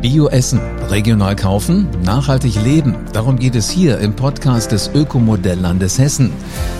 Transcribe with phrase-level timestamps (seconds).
[0.00, 2.96] Bio-Essen, regional kaufen, nachhaltig leben.
[3.12, 6.32] Darum geht es hier im Podcast des Ökomodelllandes Hessen.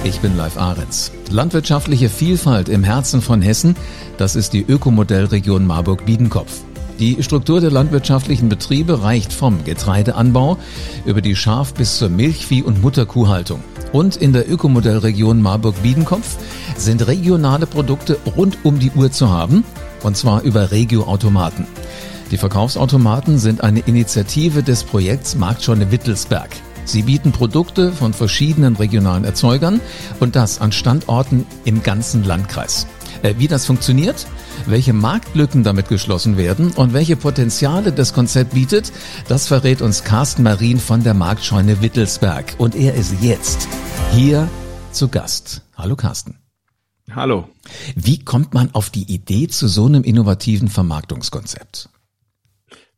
[0.04, 1.12] Ich bin Live Ahrens.
[1.28, 3.76] Landwirtschaftliche Vielfalt im Herzen von Hessen,
[4.16, 6.62] das ist die Ökomodellregion Marburg-Biedenkopf.
[6.98, 10.56] Die Struktur der landwirtschaftlichen Betriebe reicht vom Getreideanbau
[11.04, 13.60] über die Schaf- bis zur Milchvieh- und Mutterkuhhaltung.
[13.92, 16.38] Und in der Ökomodellregion Marburg-Biedenkopf
[16.78, 19.62] sind regionale Produkte rund um die Uhr zu haben,
[20.02, 21.66] und zwar über Regioautomaten.
[22.30, 26.50] Die Verkaufsautomaten sind eine Initiative des Projekts Marktscheune Wittelsberg.
[26.84, 29.80] Sie bieten Produkte von verschiedenen regionalen Erzeugern
[30.20, 32.86] und das an Standorten im ganzen Landkreis.
[33.22, 34.26] Äh, wie das funktioniert,
[34.66, 38.92] welche Marktlücken damit geschlossen werden und welche Potenziale das Konzept bietet,
[39.28, 42.54] das verrät uns Carsten Marien von der Marktscheune Wittelsberg.
[42.58, 43.68] Und er ist jetzt
[44.12, 44.48] hier
[44.92, 45.62] zu Gast.
[45.76, 46.38] Hallo Carsten.
[47.12, 47.48] Hallo.
[47.96, 51.88] Wie kommt man auf die Idee zu so einem innovativen Vermarktungskonzept?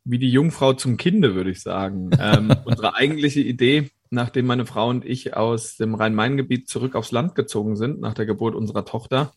[0.05, 2.11] Wie die Jungfrau zum Kinde, würde ich sagen.
[2.19, 7.35] Ähm, unsere eigentliche Idee, nachdem meine Frau und ich aus dem Rhein-Main-Gebiet zurück aufs Land
[7.35, 9.33] gezogen sind, nach der Geburt unserer Tochter,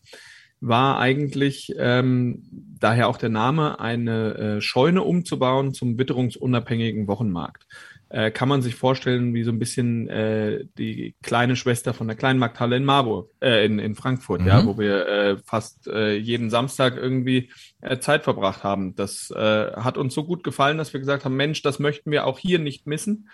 [0.60, 2.42] war eigentlich ähm,
[2.78, 7.66] daher auch der Name, eine äh, Scheune umzubauen zum witterungsunabhängigen Wochenmarkt
[8.08, 12.16] äh, kann man sich vorstellen, wie so ein bisschen äh, die kleine Schwester von der
[12.16, 14.46] Kleinmarkthalle in Marburg, äh, in, in Frankfurt, mhm.
[14.46, 18.94] ja, wo wir äh, fast äh, jeden Samstag irgendwie äh, Zeit verbracht haben.
[18.94, 22.26] Das äh, hat uns so gut gefallen, dass wir gesagt haben, Mensch, das möchten wir
[22.26, 23.28] auch hier nicht missen.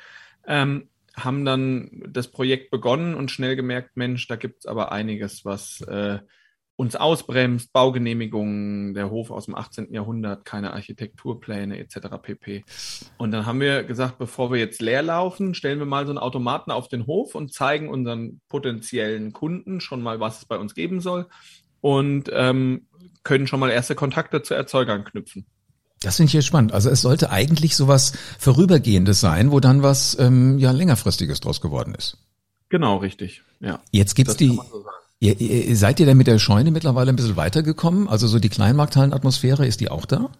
[0.47, 5.83] Ähm, haben dann das Projekt begonnen und schnell gemerkt, Mensch, da gibt's aber einiges, was
[5.83, 6.20] äh,
[6.83, 9.94] uns ausbremst, Baugenehmigungen, der Hof aus dem 18.
[9.94, 12.08] Jahrhundert, keine Architekturpläne etc.
[12.20, 12.64] pp.
[13.19, 16.19] Und dann haben wir gesagt, bevor wir jetzt leer laufen, stellen wir mal so einen
[16.19, 20.75] Automaten auf den Hof und zeigen unseren potenziellen Kunden schon mal, was es bei uns
[20.75, 21.28] geben soll
[21.80, 22.88] und ähm,
[23.22, 25.47] können schon mal erste Kontakte zu Erzeugern knüpfen.
[26.00, 26.72] Das finde ich hier spannend.
[26.72, 31.94] Also es sollte eigentlich sowas Vorübergehendes sein, wo dann was ähm, ja längerfristiges draus geworden
[31.94, 32.19] ist.
[32.70, 33.42] Genau, richtig.
[33.60, 33.80] Ja.
[33.93, 34.49] Jetzt gibt's die.
[34.49, 34.84] So
[35.22, 38.09] Ihr, ihr, seid ihr denn mit der Scheune mittlerweile ein bisschen weitergekommen?
[38.09, 40.33] Also so die Kleinmarkthallenatmosphäre, ist die auch da?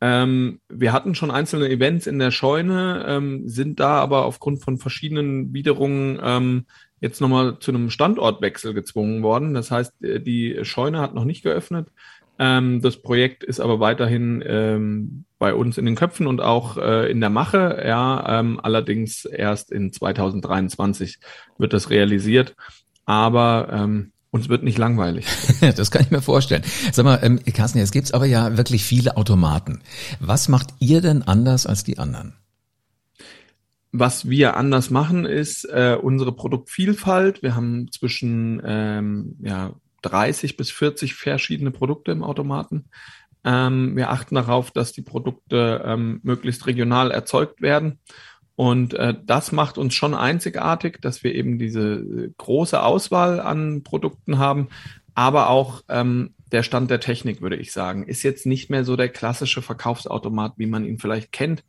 [0.00, 4.78] Ähm, wir hatten schon einzelne Events in der Scheune, ähm, sind da aber aufgrund von
[4.78, 6.66] verschiedenen Widerungen ähm,
[7.00, 9.54] jetzt nochmal zu einem Standortwechsel gezwungen worden.
[9.54, 11.88] Das heißt, äh, die Scheune hat noch nicht geöffnet.
[12.38, 17.10] Ähm, das Projekt ist aber weiterhin ähm, bei uns in den Köpfen und auch äh,
[17.10, 17.82] in der Mache.
[17.84, 21.18] Ja, ähm, allerdings erst in 2023
[21.58, 22.54] wird das realisiert
[23.06, 25.26] aber ähm, uns wird nicht langweilig.
[25.76, 26.62] das kann ich mir vorstellen.
[26.92, 29.80] Sag mal, ähm, Carsten, jetzt gibt's aber ja wirklich viele Automaten.
[30.20, 32.34] Was macht ihr denn anders als die anderen?
[33.92, 37.42] Was wir anders machen, ist äh, unsere Produktvielfalt.
[37.42, 39.72] Wir haben zwischen ähm, ja,
[40.02, 42.90] 30 bis 40 verschiedene Produkte im Automaten.
[43.44, 48.00] Ähm, wir achten darauf, dass die Produkte ähm, möglichst regional erzeugt werden
[48.56, 53.82] und äh, das macht uns schon einzigartig, dass wir eben diese äh, große Auswahl an
[53.82, 54.68] Produkten haben,
[55.14, 58.96] aber auch ähm, der Stand der Technik, würde ich sagen, ist jetzt nicht mehr so
[58.96, 61.64] der klassische Verkaufsautomat, wie man ihn vielleicht kennt.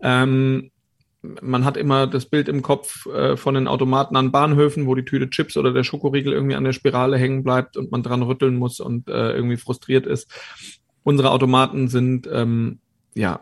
[0.00, 0.70] Ähm,
[1.22, 5.04] man hat immer das Bild im Kopf äh, von den Automaten an Bahnhöfen, wo die
[5.04, 8.56] Tüte Chips oder der Schokoriegel irgendwie an der Spirale hängen bleibt und man dran rütteln
[8.56, 10.30] muss und äh, irgendwie frustriert ist.
[11.02, 12.78] Unsere Automaten sind ähm,
[13.18, 13.40] ja,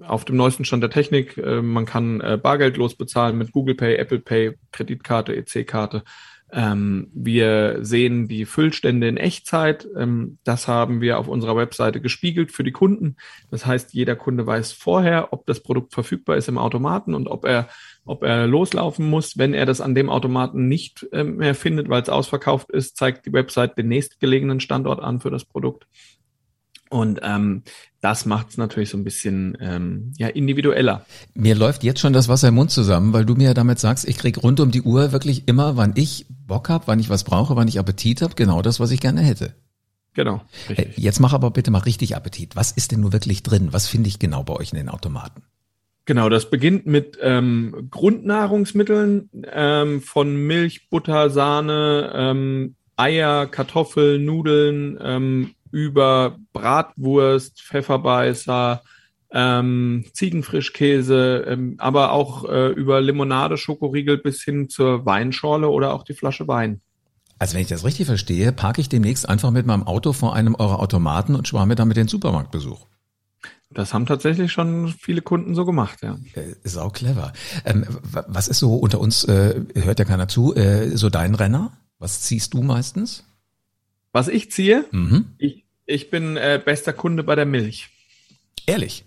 [0.00, 1.36] auf dem neuesten Stand der Technik.
[1.36, 6.02] Äh, man kann äh, bargeldlos bezahlen mit Google Pay, Apple Pay, Kreditkarte, EC-Karte.
[6.50, 9.86] Ähm, wir sehen die Füllstände in Echtzeit.
[9.96, 13.16] Ähm, das haben wir auf unserer Webseite gespiegelt für die Kunden.
[13.50, 17.44] Das heißt, jeder Kunde weiß vorher, ob das Produkt verfügbar ist im Automaten und ob
[17.44, 17.68] er,
[18.06, 19.36] ob er loslaufen muss.
[19.36, 23.26] Wenn er das an dem Automaten nicht äh, mehr findet, weil es ausverkauft ist, zeigt
[23.26, 25.86] die Website den nächstgelegenen Standort an für das Produkt.
[26.88, 27.62] Und ähm,
[28.00, 31.04] das macht es natürlich so ein bisschen ähm, ja, individueller.
[31.34, 34.08] Mir läuft jetzt schon das Wasser im Mund zusammen, weil du mir ja damit sagst,
[34.08, 37.24] ich krieg rund um die Uhr wirklich immer, wann ich Bock hab, wann ich was
[37.24, 39.54] brauche, wann ich Appetit hab, genau das, was ich gerne hätte.
[40.14, 40.40] Genau.
[40.68, 40.96] Richtig.
[40.96, 42.56] Jetzt mach aber bitte mal richtig Appetit.
[42.56, 43.68] Was ist denn nur wirklich drin?
[43.72, 45.42] Was finde ich genau bei euch in den Automaten?
[46.06, 54.98] Genau, das beginnt mit ähm, Grundnahrungsmitteln ähm, von Milch, Butter, Sahne, ähm, Eier, Kartoffeln, Nudeln,
[55.02, 58.82] ähm, über Bratwurst, Pfefferbeißer,
[59.30, 66.02] ähm, Ziegenfrischkäse, ähm, aber auch äh, über Limonade, Schokoriegel bis hin zur Weinschorle oder auch
[66.02, 66.80] die Flasche Wein.
[67.38, 70.54] Also wenn ich das richtig verstehe, parke ich demnächst einfach mit meinem Auto vor einem
[70.54, 72.86] eurer Automaten und spare mir damit den Supermarktbesuch.
[73.70, 76.16] Das haben tatsächlich schon viele Kunden so gemacht, ja.
[76.32, 77.34] Äh, ist auch clever.
[77.66, 81.72] Ähm, was ist so unter uns, äh, hört ja keiner zu, äh, so dein Renner?
[81.98, 83.24] Was ziehst du meistens?
[84.12, 84.86] Was ich ziehe?
[84.92, 85.34] Mhm.
[85.36, 87.88] Ich ich bin äh, bester Kunde bei der Milch.
[88.66, 89.04] Ehrlich?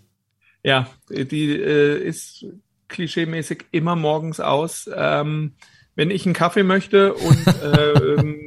[0.62, 2.46] Ja, die äh, ist
[2.88, 4.90] klischeemäßig immer morgens aus.
[4.94, 5.54] Ähm,
[6.00, 8.44] wenn ich einen Kaffee möchte und äh,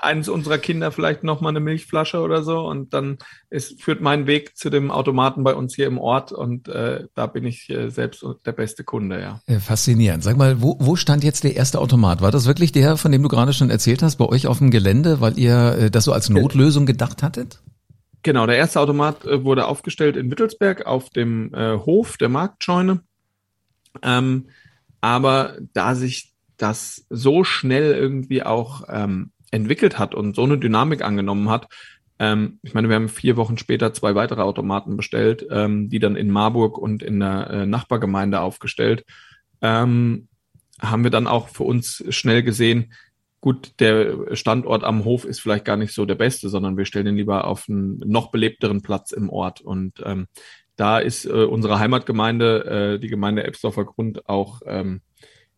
[0.00, 3.18] eines unserer Kinder vielleicht noch mal eine Milchflasche oder so und dann
[3.50, 7.26] ist, führt mein Weg zu dem Automaten bei uns hier im Ort und äh, da
[7.26, 9.58] bin ich äh, selbst der beste Kunde, ja.
[9.58, 10.22] Faszinierend.
[10.22, 12.22] Sag mal, wo, wo stand jetzt der erste Automat?
[12.22, 14.70] War das wirklich der, von dem du gerade schon erzählt hast, bei euch auf dem
[14.70, 17.60] Gelände, weil ihr äh, das so als Notlösung gedacht hattet?
[18.22, 23.00] Genau, der erste Automat äh, wurde aufgestellt in Wittelsberg auf dem äh, Hof der Marktscheune.
[24.00, 24.46] Ähm,
[25.00, 31.02] aber da sich das so schnell irgendwie auch ähm, entwickelt hat und so eine Dynamik
[31.02, 31.68] angenommen hat.
[32.18, 36.16] Ähm, ich meine, wir haben vier Wochen später zwei weitere Automaten bestellt, ähm, die dann
[36.16, 39.04] in Marburg und in der äh, Nachbargemeinde aufgestellt.
[39.60, 40.28] Ähm,
[40.80, 42.92] haben wir dann auch für uns schnell gesehen,
[43.40, 47.08] gut, der Standort am Hof ist vielleicht gar nicht so der beste, sondern wir stellen
[47.08, 49.60] ihn lieber auf einen noch belebteren Platz im Ort.
[49.60, 50.26] Und ähm,
[50.76, 55.02] da ist äh, unsere Heimatgemeinde, äh, die Gemeinde Ebsdorfer Grund, auch ähm,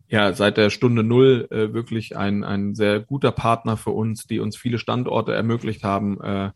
[0.09, 4.39] ja seit der Stunde Null äh, wirklich ein, ein sehr guter Partner für uns, die
[4.39, 6.51] uns viele Standorte ermöglicht haben äh,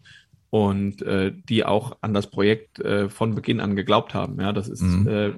[0.50, 4.40] und äh, die auch an das Projekt äh, von Beginn an geglaubt haben.
[4.40, 5.08] Ja, das ist mhm.
[5.08, 5.32] äh,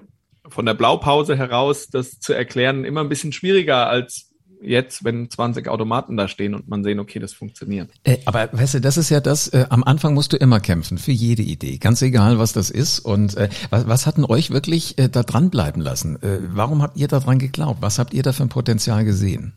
[0.47, 4.32] von der Blaupause heraus, das zu erklären, immer ein bisschen schwieriger als
[4.63, 7.91] jetzt, wenn 20 Automaten da stehen und man sehen, okay, das funktioniert.
[8.03, 10.97] Äh, aber weißt du, das ist ja das, äh, am Anfang musst du immer kämpfen,
[10.97, 12.99] für jede Idee, ganz egal, was das ist.
[12.99, 16.21] Und äh, was, was hat denn euch wirklich äh, da dranbleiben lassen?
[16.21, 17.81] Äh, warum habt ihr da dran geglaubt?
[17.81, 19.53] Was habt ihr da für ein Potenzial gesehen?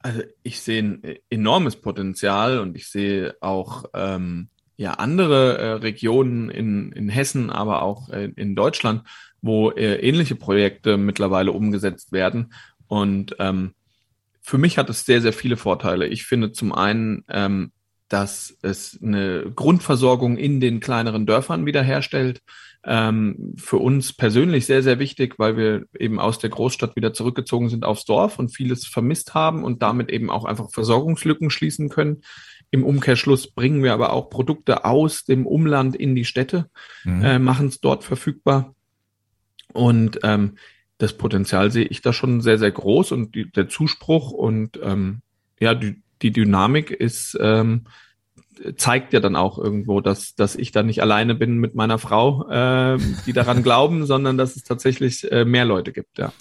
[0.00, 6.50] Also ich sehe ein enormes Potenzial und ich sehe auch ähm, ja andere äh, Regionen
[6.50, 9.02] in, in Hessen, aber auch äh, in Deutschland,
[9.42, 12.52] wo äh, ähnliche Projekte mittlerweile umgesetzt werden
[12.88, 13.74] und ähm,
[14.42, 16.06] für mich hat es sehr, sehr viele Vorteile.
[16.06, 17.70] Ich finde zum einen, ähm,
[18.08, 22.40] dass es eine Grundversorgung in den kleineren Dörfern wiederherstellt.
[22.84, 27.68] Ähm, für uns persönlich sehr, sehr wichtig, weil wir eben aus der Großstadt wieder zurückgezogen
[27.68, 32.22] sind aufs Dorf und vieles vermisst haben und damit eben auch einfach Versorgungslücken schließen können.
[32.70, 36.70] Im Umkehrschluss bringen wir aber auch Produkte aus dem Umland in die Städte,
[37.04, 37.22] mhm.
[37.22, 38.74] äh, machen es dort verfügbar.
[39.72, 40.56] Und ähm,
[40.98, 45.22] das Potenzial sehe ich da schon sehr, sehr groß und die, der Zuspruch und ähm,
[45.60, 47.84] ja, die, die Dynamik ist ähm,
[48.76, 52.48] zeigt ja dann auch irgendwo, dass, dass ich da nicht alleine bin mit meiner Frau,
[52.48, 56.32] äh, die daran glauben, sondern dass es tatsächlich äh, mehr Leute gibt, ja.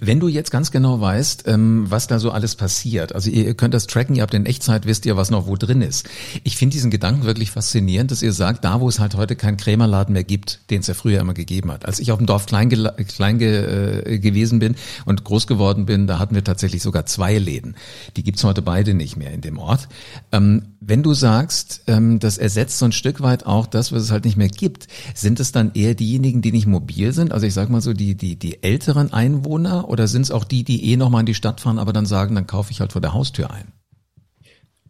[0.00, 3.74] Wenn du jetzt ganz genau weißt, ähm, was da so alles passiert, also ihr könnt
[3.74, 6.08] das tracken, ihr habt in Echtzeit, wisst ihr, was noch wo drin ist.
[6.44, 9.56] Ich finde diesen Gedanken wirklich faszinierend, dass ihr sagt, da wo es halt heute keinen
[9.56, 11.86] Krämerladen mehr gibt, den es ja früher immer gegeben hat.
[11.86, 16.06] Als ich auf dem Dorf klein, klein ge äh, gewesen bin und groß geworden bin,
[16.06, 17.76] da hatten wir tatsächlich sogar zwei Läden.
[18.16, 19.88] Die gibt's heute beide nicht mehr in dem Ort.
[20.32, 21.55] Ähm, wenn du sagst,
[21.86, 24.88] ähm, das ersetzt so ein Stück weit auch das, was es halt nicht mehr gibt,
[25.14, 27.32] sind es dann eher diejenigen, die nicht mobil sind?
[27.32, 30.64] Also ich sag mal so die, die, die älteren Einwohner oder sind es auch die,
[30.64, 33.00] die eh nochmal in die Stadt fahren, aber dann sagen, dann kaufe ich halt vor
[33.00, 33.72] der Haustür ein?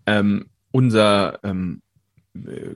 [0.06, 1.82] Ähm, unser ähm,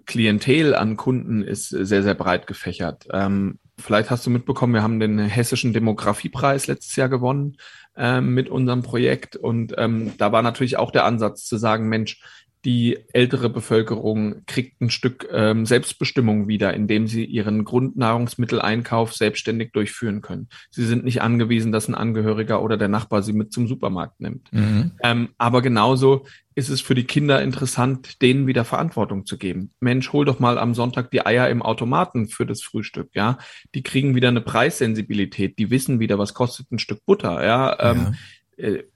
[0.07, 3.07] Klientel an Kunden ist sehr, sehr breit gefächert.
[3.13, 7.57] Ähm, vielleicht hast du mitbekommen, wir haben den hessischen Demografiepreis letztes Jahr gewonnen
[7.97, 9.37] ähm, mit unserem Projekt.
[9.37, 12.21] Und ähm, da war natürlich auch der Ansatz zu sagen, Mensch,
[12.65, 20.21] die ältere Bevölkerung kriegt ein Stück ähm, Selbstbestimmung wieder, indem sie ihren Grundnahrungsmitteleinkauf selbstständig durchführen
[20.21, 20.49] können.
[20.71, 24.53] Sie sind nicht angewiesen, dass ein Angehöriger oder der Nachbar sie mit zum Supermarkt nimmt.
[24.53, 24.93] Mhm.
[25.03, 29.73] Ähm, aber genauso ist es für die Kinder interessant, denen wieder Verantwortung zu geben.
[29.81, 33.39] Mensch, hol doch mal am Sonntag die Eier im Automaten für das Frühstück, ja.
[33.75, 37.79] Die kriegen wieder eine Preissensibilität, die wissen wieder, was kostet ein Stück Butter, ja.
[37.81, 38.13] Ähm, ja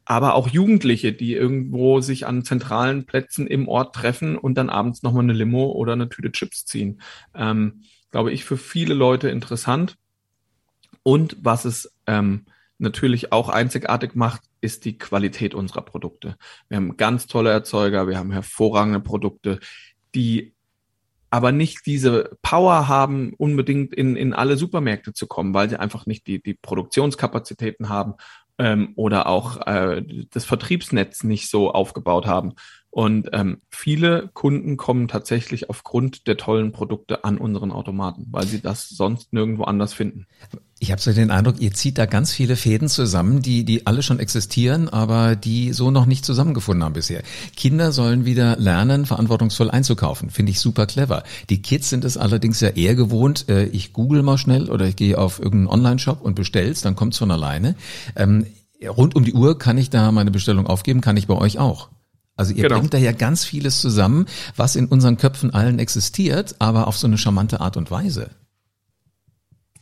[0.05, 5.03] aber auch Jugendliche, die irgendwo sich an zentralen Plätzen im Ort treffen und dann abends
[5.03, 7.01] nochmal eine Limo oder eine Tüte Chips ziehen.
[7.35, 9.97] Ähm, glaube ich, für viele Leute interessant.
[11.03, 12.47] Und was es ähm,
[12.79, 16.37] natürlich auch einzigartig macht, ist die Qualität unserer Produkte.
[16.69, 19.61] Wir haben ganz tolle Erzeuger, wir haben hervorragende Produkte,
[20.15, 20.55] die
[21.31, 26.07] aber nicht diese Power haben, unbedingt in, in alle Supermärkte zu kommen, weil sie einfach
[26.07, 28.15] nicht die, die Produktionskapazitäten haben
[28.59, 32.55] ähm, oder auch äh, das Vertriebsnetz nicht so aufgebaut haben.
[32.91, 38.61] Und ähm, viele Kunden kommen tatsächlich aufgrund der tollen Produkte an unseren Automaten, weil sie
[38.61, 40.27] das sonst nirgendwo anders finden.
[40.81, 44.03] Ich habe so den Eindruck, ihr zieht da ganz viele Fäden zusammen, die, die alle
[44.03, 47.23] schon existieren, aber die so noch nicht zusammengefunden haben bisher.
[47.57, 50.31] Kinder sollen wieder lernen, verantwortungsvoll einzukaufen.
[50.31, 51.23] Finde ich super clever.
[51.49, 54.97] Die Kids sind es allerdings ja eher gewohnt, äh, ich google mal schnell oder ich
[54.97, 57.77] gehe auf irgendeinen Online-Shop und bestell's, dann kommt's von alleine.
[58.17, 58.47] Ähm,
[58.87, 61.89] rund um die Uhr kann ich da meine Bestellung aufgeben, kann ich bei euch auch.
[62.37, 62.81] Also ihr genau.
[62.81, 64.27] bringt da ja ganz vieles zusammen,
[64.57, 68.31] was in unseren Köpfen allen existiert, aber auf so eine charmante Art und Weise.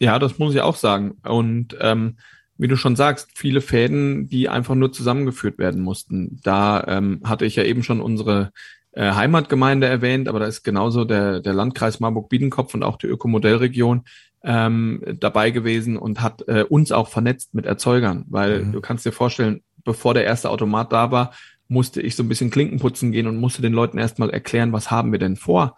[0.03, 1.13] Ja, das muss ich auch sagen.
[1.23, 2.17] Und ähm,
[2.59, 6.41] wie du schon sagst, viele Fäden, die einfach nur zusammengeführt werden mussten.
[6.43, 8.51] Da ähm, hatte ich ja eben schon unsere
[8.91, 14.03] äh, Heimatgemeinde erwähnt, aber da ist genauso der, der Landkreis Marburg-Biedenkopf und auch die Ökomodellregion
[14.43, 18.73] ähm, dabei gewesen und hat äh, uns auch vernetzt mit Erzeugern, weil mhm.
[18.73, 21.33] du kannst dir vorstellen, bevor der erste Automat da war,
[21.69, 24.91] musste ich so ein bisschen Klinken putzen gehen und musste den Leuten erstmal erklären, was
[24.91, 25.77] haben wir denn vor.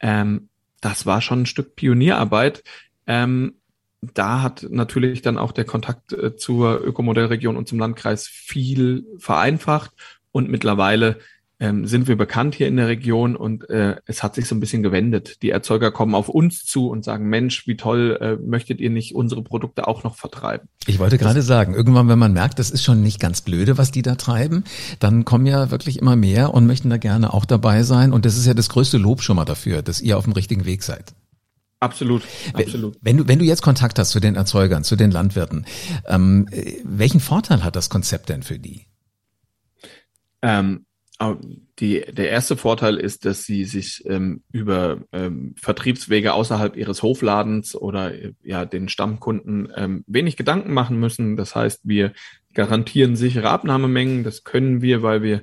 [0.00, 0.48] Ähm,
[0.80, 2.64] das war schon ein Stück Pionierarbeit.
[3.06, 3.57] Ähm,
[4.00, 9.92] da hat natürlich dann auch der Kontakt äh, zur Ökomodellregion und zum Landkreis viel vereinfacht
[10.32, 11.18] und mittlerweile
[11.60, 14.60] ähm, sind wir bekannt hier in der Region und äh, es hat sich so ein
[14.60, 15.42] bisschen gewendet.
[15.42, 19.14] Die Erzeuger kommen auf uns zu und sagen, Mensch, wie toll, äh, möchtet ihr nicht
[19.14, 20.68] unsere Produkte auch noch vertreiben?
[20.86, 23.90] Ich wollte gerade sagen, irgendwann, wenn man merkt, das ist schon nicht ganz blöde, was
[23.90, 24.64] die da treiben,
[25.00, 28.12] dann kommen ja wirklich immer mehr und möchten da gerne auch dabei sein.
[28.12, 30.64] Und das ist ja das größte Lob schon mal dafür, dass ihr auf dem richtigen
[30.64, 31.12] Weg seid.
[31.80, 32.22] Absolut,
[32.54, 32.96] absolut.
[33.00, 35.64] Wenn du, wenn du jetzt Kontakt hast zu den Erzeugern, zu den Landwirten,
[36.06, 36.48] ähm,
[36.84, 38.86] welchen Vorteil hat das Konzept denn für die?
[40.42, 40.86] Ähm,
[41.80, 47.74] die, der erste Vorteil ist, dass sie sich ähm, über ähm, Vertriebswege außerhalb ihres Hofladens
[47.74, 51.36] oder ja den Stammkunden ähm, wenig Gedanken machen müssen.
[51.36, 52.12] Das heißt, wir
[52.54, 54.22] garantieren sichere Abnahmemengen.
[54.22, 55.42] Das können wir, weil wir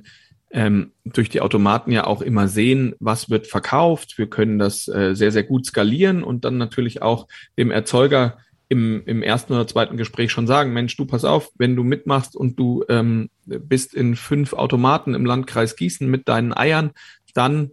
[0.50, 4.18] ähm, durch die Automaten ja auch immer sehen, was wird verkauft.
[4.18, 7.26] Wir können das äh, sehr, sehr gut skalieren und dann natürlich auch
[7.58, 8.38] dem Erzeuger
[8.68, 12.34] im, im ersten oder zweiten Gespräch schon sagen, Mensch, du pass auf, wenn du mitmachst
[12.36, 16.90] und du ähm, bist in fünf Automaten im Landkreis Gießen mit deinen Eiern,
[17.34, 17.70] dann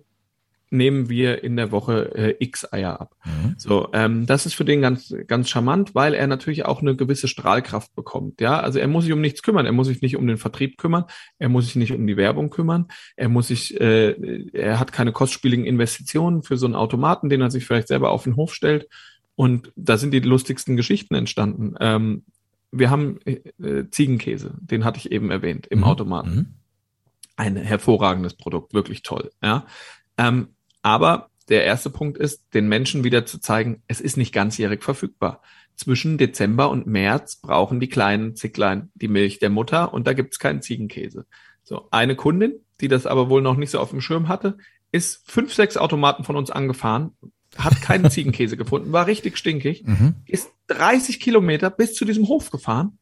[0.74, 3.16] nehmen wir in der Woche äh, X Eier ab.
[3.24, 3.56] Mhm.
[3.58, 7.28] So, ähm, das ist für den ganz ganz charmant, weil er natürlich auch eine gewisse
[7.28, 8.42] Strahlkraft bekommt.
[8.42, 9.66] Ja, also er muss sich um nichts kümmern.
[9.66, 11.06] Er muss sich nicht um den Vertrieb kümmern.
[11.40, 12.88] Er muss sich nicht um die Werbung kümmern.
[13.16, 17.52] Er muss sich, äh, er hat keine kostspieligen Investitionen für so einen Automaten, den er
[17.52, 18.88] sich vielleicht selber auf den Hof stellt,
[19.36, 21.76] und da sind die lustigsten Geschichten entstanden.
[21.80, 22.24] Ähm,
[22.72, 25.86] wir haben äh, Ziegenkäse, den hatte ich eben erwähnt, im mhm.
[25.86, 26.36] Automaten.
[26.36, 26.54] Mhm.
[27.36, 29.32] Ein hervorragendes Produkt, wirklich toll.
[29.42, 29.66] Ja.
[30.18, 30.50] Ähm,
[30.84, 35.42] aber der erste Punkt ist, den Menschen wieder zu zeigen, es ist nicht ganzjährig verfügbar.
[35.76, 40.38] Zwischen Dezember und März brauchen die kleinen Zicklein die Milch der Mutter und da gibt's
[40.38, 41.26] keinen Ziegenkäse.
[41.64, 44.58] So, eine Kundin, die das aber wohl noch nicht so auf dem Schirm hatte,
[44.92, 47.12] ist fünf, sechs Automaten von uns angefahren,
[47.58, 50.16] hat keinen Ziegenkäse gefunden, war richtig stinkig, mhm.
[50.28, 53.00] ist 30 Kilometer bis zu diesem Hof gefahren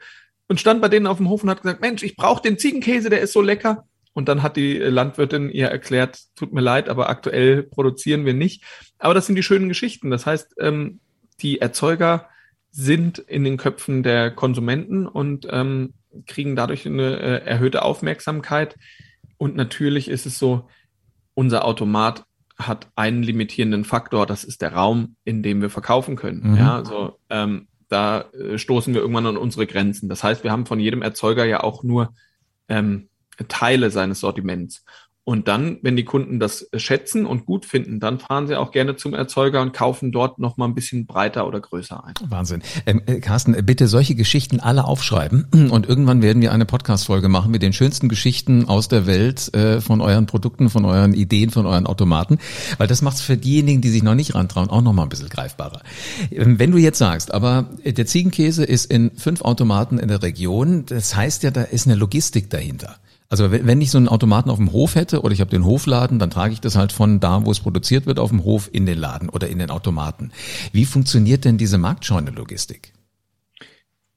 [0.47, 3.09] und stand bei denen auf dem Hof und hat gesagt, Mensch, ich brauche den Ziegenkäse,
[3.09, 3.88] der ist so lecker.
[4.13, 8.63] Und dann hat die Landwirtin ihr erklärt, tut mir leid, aber aktuell produzieren wir nicht.
[8.99, 10.11] Aber das sind die schönen Geschichten.
[10.11, 10.99] Das heißt, ähm,
[11.39, 12.27] die Erzeuger
[12.71, 15.93] sind in den Köpfen der Konsumenten und ähm,
[16.27, 18.77] kriegen dadurch eine äh, erhöhte Aufmerksamkeit.
[19.37, 20.67] Und natürlich ist es so,
[21.33, 22.25] unser Automat
[22.57, 26.51] hat einen limitierenden Faktor, das ist der Raum, in dem wir verkaufen können.
[26.51, 26.57] Mhm.
[26.57, 30.09] Ja, also ähm, da äh, stoßen wir irgendwann an unsere Grenzen.
[30.09, 32.13] Das heißt, wir haben von jedem Erzeuger ja auch nur
[32.69, 33.09] ähm,
[33.48, 34.83] Teile seines Sortiments.
[35.24, 38.95] Und dann, wenn die Kunden das schätzen und gut finden, dann fahren sie auch gerne
[38.95, 42.15] zum Erzeuger und kaufen dort noch mal ein bisschen breiter oder größer ein.
[42.27, 42.63] Wahnsinn.
[42.88, 47.51] Ähm, äh, Carsten, bitte solche Geschichten alle aufschreiben und irgendwann werden wir eine Podcast-Folge machen
[47.51, 51.67] mit den schönsten Geschichten aus der Welt äh, von euren Produkten, von euren Ideen, von
[51.67, 52.39] euren Automaten,
[52.79, 55.10] weil das macht es für diejenigen, die sich noch nicht rantrauen, auch noch mal ein
[55.10, 55.83] bisschen greifbarer.
[56.31, 60.86] Ähm, wenn du jetzt sagst, aber der Ziegenkäse ist in fünf Automaten in der Region,
[60.88, 62.98] das heißt ja, da ist eine Logistik dahinter.
[63.31, 66.19] Also wenn ich so einen Automaten auf dem Hof hätte oder ich habe den Hofladen,
[66.19, 68.85] dann trage ich das halt von da, wo es produziert wird, auf dem Hof in
[68.85, 70.31] den Laden oder in den Automaten.
[70.73, 72.91] Wie funktioniert denn diese Marktscheune-Logistik?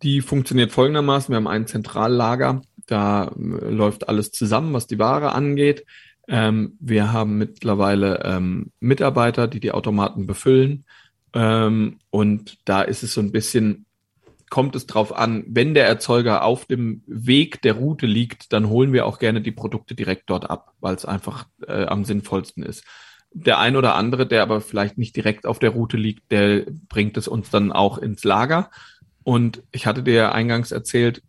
[0.02, 1.33] Die funktioniert folgendermaßen.
[1.33, 5.85] Wir haben ein Zentrallager, da äh, läuft alles zusammen, was die Ware angeht.
[6.26, 10.87] Ähm, wir haben mittlerweile ähm, Mitarbeiter, die die Automaten befüllen.
[11.35, 13.84] Ähm, und da ist es so ein bisschen
[14.54, 18.92] kommt es drauf an, wenn der Erzeuger auf dem Weg der Route liegt, dann holen
[18.92, 22.84] wir auch gerne die Produkte direkt dort ab, weil es einfach äh, am sinnvollsten ist.
[23.32, 27.16] Der ein oder andere, der aber vielleicht nicht direkt auf der Route liegt, der bringt
[27.16, 28.70] es uns dann auch ins Lager.
[29.25, 31.25] Und ich hatte dir eingangs erzählt,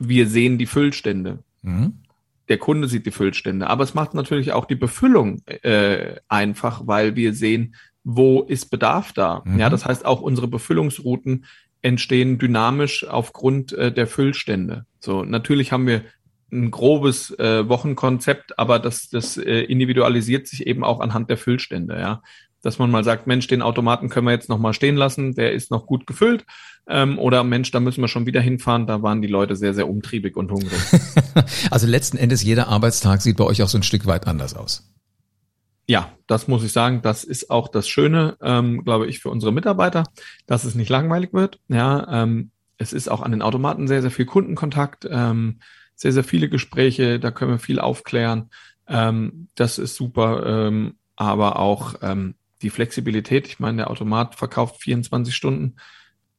[0.00, 1.44] wir sehen die Füllstände.
[1.62, 2.02] Mhm.
[2.48, 7.14] Der Kunde sieht die Füllstände, aber es macht natürlich auch die Befüllung äh, einfach, weil
[7.14, 9.42] wir sehen, wo ist Bedarf da.
[9.44, 9.60] Mhm.
[9.60, 11.44] Ja, das heißt auch unsere Befüllungsrouten
[11.84, 14.86] entstehen dynamisch aufgrund äh, der Füllstände.
[15.00, 16.02] So, natürlich haben wir
[16.50, 21.98] ein grobes äh, Wochenkonzept, aber das, das äh, individualisiert sich eben auch anhand der Füllstände,
[22.00, 22.22] ja.
[22.62, 25.52] Dass man mal sagt, Mensch, den Automaten können wir jetzt noch mal stehen lassen, der
[25.52, 26.46] ist noch gut gefüllt.
[26.88, 28.86] Ähm, oder Mensch, da müssen wir schon wieder hinfahren.
[28.86, 30.80] Da waren die Leute sehr, sehr umtriebig und hungrig.
[31.70, 34.93] also letzten Endes, jeder Arbeitstag sieht bei euch auch so ein Stück weit anders aus.
[35.86, 39.52] Ja, das muss ich sagen, das ist auch das Schöne, ähm, glaube ich, für unsere
[39.52, 40.04] Mitarbeiter,
[40.46, 41.60] dass es nicht langweilig wird.
[41.68, 45.60] Ja, ähm, es ist auch an den Automaten sehr, sehr viel Kundenkontakt, ähm,
[45.94, 48.50] sehr, sehr viele Gespräche, da können wir viel aufklären.
[48.88, 53.46] Ähm, das ist super, ähm, aber auch ähm, die Flexibilität.
[53.46, 55.76] Ich meine, der Automat verkauft 24 Stunden.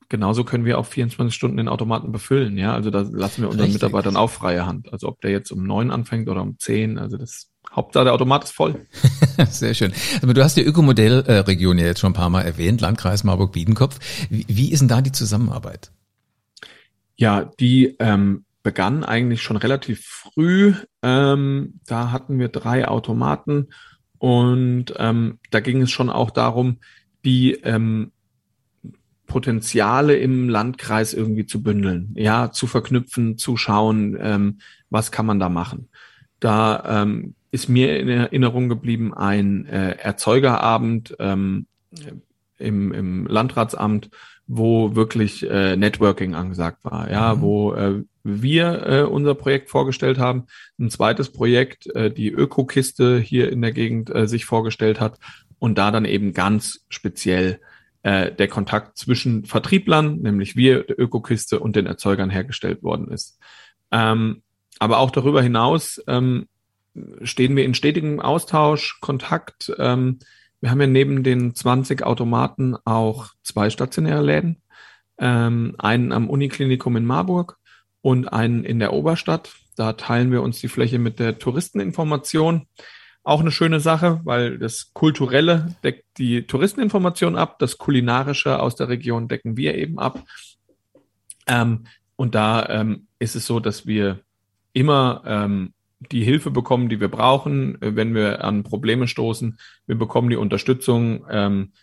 [0.09, 2.57] Genauso können wir auch 24 Stunden den Automaten befüllen.
[2.57, 3.81] Ja, also da lassen wir unseren Richtig.
[3.81, 4.91] Mitarbeitern auch freie Hand.
[4.91, 8.45] Also ob der jetzt um neun anfängt oder um zehn, also das Hauptsache der Automat
[8.45, 8.85] ist voll.
[9.49, 9.93] Sehr schön.
[10.21, 13.99] Aber du hast die Ökomodellregion ja jetzt schon ein paar Mal erwähnt, Landkreis Marburg-Biedenkopf.
[14.29, 15.91] Wie, wie ist denn da die Zusammenarbeit?
[17.17, 20.73] Ja, die ähm, begann eigentlich schon relativ früh.
[21.01, 23.67] Ähm, da hatten wir drei Automaten
[24.17, 26.77] und ähm, da ging es schon auch darum,
[27.23, 28.11] die ähm,
[29.27, 35.39] Potenziale im Landkreis irgendwie zu bündeln, ja, zu verknüpfen, zu schauen, ähm, was kann man
[35.39, 35.89] da machen.
[36.39, 41.67] Da ähm, ist mir in Erinnerung geblieben ein äh, Erzeugerabend ähm,
[42.57, 44.09] im, im Landratsamt,
[44.47, 47.41] wo wirklich äh, Networking angesagt war, ja, mhm.
[47.41, 50.45] wo äh, wir äh, unser Projekt vorgestellt haben,
[50.79, 55.19] ein zweites Projekt, äh, die Ökokiste hier in der Gegend äh, sich vorgestellt hat
[55.59, 57.59] und da dann eben ganz speziell
[58.03, 63.39] äh, der Kontakt zwischen Vertrieblern, nämlich wir, der Ökokiste und den Erzeugern hergestellt worden ist.
[63.91, 64.43] Ähm,
[64.77, 66.47] aber auch darüber hinaus ähm,
[67.21, 69.71] stehen wir in stetigem Austausch, Kontakt.
[69.77, 70.19] Ähm,
[70.61, 74.61] wir haben ja neben den 20 Automaten auch zwei stationäre Läden.
[75.17, 77.57] Ähm, einen am Uniklinikum in Marburg
[78.01, 79.53] und einen in der Oberstadt.
[79.75, 82.67] Da teilen wir uns die Fläche mit der Touristeninformation.
[83.23, 88.87] Auch eine schöne Sache, weil das Kulturelle deckt die Touristeninformation ab, das Kulinarische aus der
[88.89, 90.23] Region decken wir eben ab.
[91.47, 91.85] Ähm,
[92.15, 94.21] und da ähm, ist es so, dass wir
[94.73, 95.73] immer ähm,
[96.11, 99.57] die Hilfe bekommen, die wir brauchen, äh, wenn wir an Probleme stoßen.
[99.87, 101.73] Wir bekommen die Unterstützung ähm,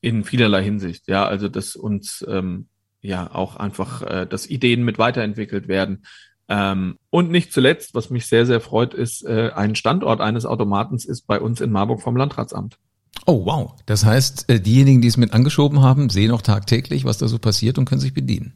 [0.00, 1.08] in vielerlei Hinsicht.
[1.08, 2.66] Ja, also dass uns ähm,
[3.00, 6.04] ja auch einfach, äh, dass Ideen mit weiterentwickelt werden.
[6.48, 11.04] Ähm, und nicht zuletzt, was mich sehr, sehr freut, ist, äh, ein Standort eines Automatens
[11.04, 12.76] ist bei uns in Marburg vom Landratsamt.
[13.26, 13.74] Oh, wow.
[13.86, 17.38] Das heißt, äh, diejenigen, die es mit angeschoben haben, sehen auch tagtäglich, was da so
[17.38, 18.54] passiert und können sich bedienen.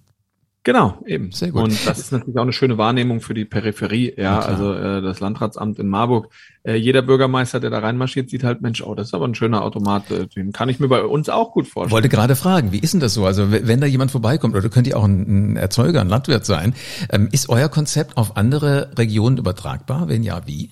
[0.65, 1.31] Genau, eben.
[1.31, 1.63] Sehr gut.
[1.63, 4.15] Und das ist natürlich auch eine schöne Wahrnehmung für die Peripherie.
[4.17, 6.33] Ja, ja also äh, das Landratsamt in Marburg.
[6.63, 9.63] Äh, jeder Bürgermeister, der da reinmarschiert, sieht halt, Mensch, oh, das ist aber ein schöner
[9.63, 10.11] Automat.
[10.11, 11.93] Äh, den kann ich mir bei uns auch gut vorstellen.
[11.93, 13.27] Wollte gerade fragen, wie ist denn das so?
[13.27, 16.75] Also wenn da jemand vorbeikommt, oder könnt ihr auch ein, Erzeuger, ein Landwirt sein,
[17.11, 20.09] ähm, ist euer Konzept auf andere Regionen übertragbar?
[20.09, 20.71] Wenn ja, wie?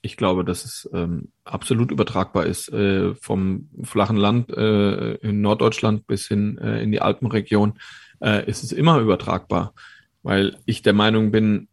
[0.00, 6.06] Ich glaube, dass es ähm, absolut übertragbar ist, äh, vom flachen Land äh, in Norddeutschland
[6.06, 7.74] bis hin äh, in die Alpenregion
[8.24, 9.74] äh, ist es immer übertragbar,
[10.22, 11.68] weil ich der Meinung bin,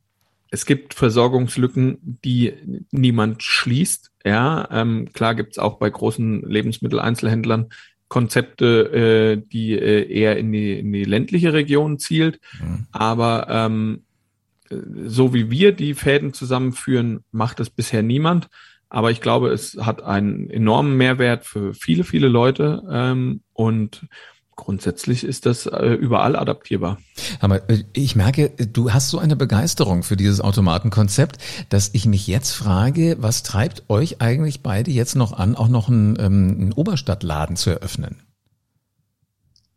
[0.52, 2.54] es gibt Versorgungslücken, die
[2.92, 4.12] niemand schließt.
[4.26, 7.70] Ja, ähm, klar gibt's auch bei großen Lebensmitteleinzelhändlern
[8.10, 12.42] Konzepte, äh, die äh, eher in die, in die ländliche Region zielt.
[12.62, 12.88] Mhm.
[12.92, 14.04] Aber ähm,
[15.06, 18.50] so wie wir die Fäden zusammenführen, macht es bisher niemand.
[18.90, 22.84] Aber ich glaube, es hat einen enormen Mehrwert für viele, viele Leute.
[22.92, 24.06] Ähm, und
[24.62, 26.98] grundsätzlich ist das äh, überall adaptierbar.
[27.40, 31.38] Aber äh, ich merke, du hast so eine Begeisterung für dieses Automatenkonzept,
[31.70, 35.90] dass ich mich jetzt frage, was treibt euch eigentlich beide jetzt noch an, auch noch
[35.90, 38.22] einen, ähm, einen Oberstadtladen zu eröffnen?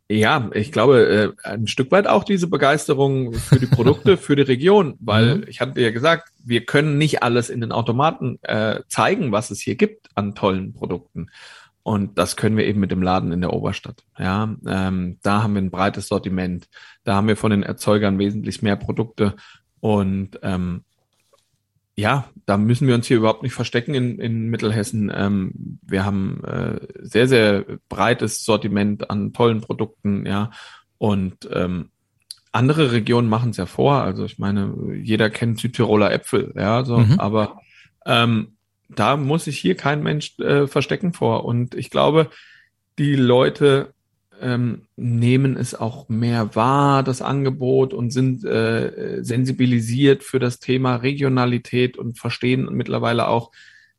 [0.07, 4.43] Ja, ich glaube, äh, ein Stück weit auch diese Begeisterung für die Produkte, für die
[4.43, 5.45] Region, weil mhm.
[5.47, 9.61] ich hatte ja gesagt, wir können nicht alles in den Automaten äh, zeigen, was es
[9.61, 11.31] hier gibt an tollen Produkten.
[11.85, 14.03] Und das können wir eben mit dem Laden in der Oberstadt.
[14.17, 16.67] Ja, ähm, da haben wir ein breites Sortiment.
[17.03, 19.35] Da haben wir von den Erzeugern wesentlich mehr Produkte.
[19.81, 20.83] Und ähm,
[21.95, 25.11] ja, da müssen wir uns hier überhaupt nicht verstecken in, in Mittelhessen.
[25.15, 30.49] Ähm, wir haben äh, sehr, sehr breites Sortiment an tollen Produkten, ja.
[30.97, 31.89] Und ähm,
[32.51, 34.01] andere Regionen machen es ja vor.
[34.01, 37.19] Also ich meine, jeder kennt Südtiroler Äpfel, ja, so, mhm.
[37.19, 37.61] aber
[38.07, 38.54] ähm,
[38.89, 41.45] da muss sich hier kein Mensch äh, verstecken vor.
[41.45, 42.29] Und ich glaube,
[42.97, 43.93] die Leute
[44.41, 50.97] ähm, nehmen es auch mehr wahr, das Angebot, und sind äh, sensibilisiert für das Thema
[50.97, 53.51] Regionalität und verstehen mittlerweile auch,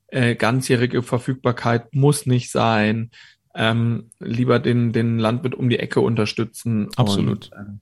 [0.08, 3.10] äh, ganzjährige Verfügbarkeit muss nicht sein.
[3.54, 6.88] Ähm, lieber den, den Landwirt um die Ecke unterstützen.
[6.96, 7.50] Absolut.
[7.52, 7.80] Und,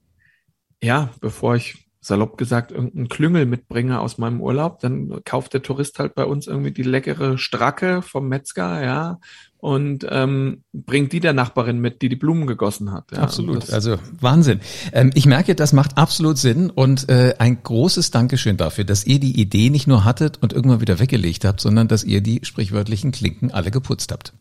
[0.81, 5.61] äh, ja, bevor ich salopp gesagt, irgendeinen Klüngel mitbringe aus meinem Urlaub, dann kauft der
[5.61, 9.19] Tourist halt bei uns irgendwie die leckere Stracke vom Metzger, ja,
[9.57, 13.11] und ähm, bringt die der Nachbarin mit, die die Blumen gegossen hat.
[13.11, 13.19] Ja.
[13.19, 14.59] Absolut, also Wahnsinn.
[14.93, 19.19] Ähm, ich merke, das macht absolut Sinn und äh, ein großes Dankeschön dafür, dass ihr
[19.19, 23.11] die Idee nicht nur hattet und irgendwann wieder weggelegt habt, sondern dass ihr die sprichwörtlichen
[23.11, 24.33] Klinken alle geputzt habt.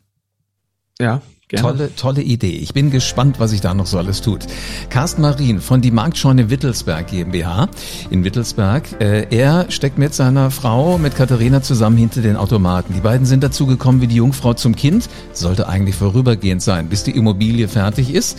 [1.00, 1.62] Ja, Gerne.
[1.62, 2.56] Tolle, tolle Idee.
[2.56, 4.46] Ich bin gespannt, was sich da noch so alles tut.
[4.88, 7.68] Carsten Marien von die Marktscheune Wittelsberg GmbH
[8.08, 8.98] in Wittelsberg.
[8.98, 12.94] Äh, er steckt mit seiner Frau, mit Katharina zusammen hinter den Automaten.
[12.94, 15.10] Die beiden sind dazu gekommen wie die Jungfrau zum Kind.
[15.34, 18.38] Sollte eigentlich vorübergehend sein, bis die Immobilie fertig ist.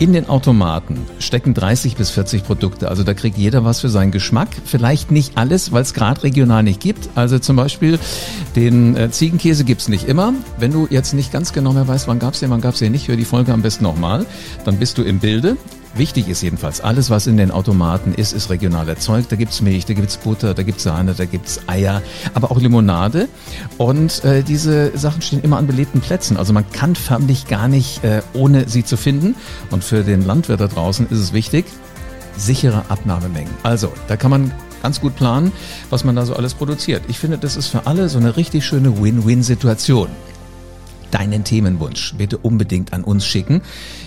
[0.00, 2.88] In den Automaten stecken 30 bis 40 Produkte.
[2.88, 4.48] Also da kriegt jeder was für seinen Geschmack.
[4.64, 7.08] Vielleicht nicht alles, weil es gerade regional nicht gibt.
[7.16, 7.98] Also zum Beispiel
[8.54, 10.34] den äh, Ziegenkäse gibt's nicht immer.
[10.56, 13.08] Wenn du jetzt nicht ganz genau mehr weißt, wann gab's den, wann gab's den nicht,
[13.08, 14.24] hör die Folge am besten nochmal.
[14.64, 15.56] Dann bist du im Bilde.
[15.94, 19.32] Wichtig ist jedenfalls, alles, was in den Automaten ist, ist regional erzeugt.
[19.32, 22.02] Da gibt's Milch, da gibt's Butter, da gibt's Sahne, da gibt's Eier,
[22.34, 23.28] aber auch Limonade.
[23.78, 26.36] Und äh, diese Sachen stehen immer an belebten Plätzen.
[26.36, 29.34] Also man kann förmlich gar nicht, äh, ohne sie zu finden.
[29.70, 31.64] Und für den Landwirt da draußen ist es wichtig,
[32.36, 33.52] sichere Abnahmemengen.
[33.62, 35.52] Also, da kann man ganz gut planen,
[35.90, 37.02] was man da so alles produziert.
[37.08, 40.08] Ich finde, das ist für alle so eine richtig schöne Win-Win-Situation
[41.10, 43.62] deinen Themenwunsch bitte unbedingt an uns schicken.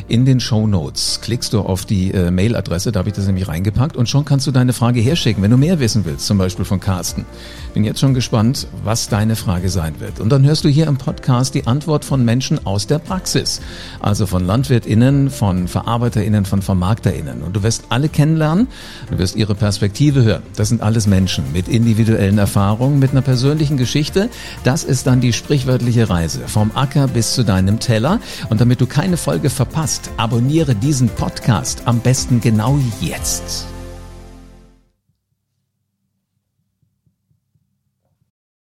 [0.07, 3.47] In den Show Notes klickst du auf die äh, Mailadresse, da habe ich das nämlich
[3.47, 6.65] reingepackt und schon kannst du deine Frage herschicken, wenn du mehr wissen willst, zum Beispiel
[6.65, 7.25] von Carsten.
[7.73, 10.19] Bin jetzt schon gespannt, was deine Frage sein wird.
[10.19, 13.61] Und dann hörst du hier im Podcast die Antwort von Menschen aus der Praxis,
[14.01, 17.41] also von LandwirtInnen, von VerarbeiterInnen, von VermarkterInnen.
[17.41, 18.67] Und du wirst alle kennenlernen,
[19.09, 20.43] du wirst ihre Perspektive hören.
[20.55, 24.29] Das sind alles Menschen mit individuellen Erfahrungen, mit einer persönlichen Geschichte.
[24.63, 28.19] Das ist dann die sprichwörtliche Reise vom Acker bis zu deinem Teller.
[28.49, 33.65] Und damit du keine Folge verpasst, abonniere diesen Podcast am besten genau jetzt.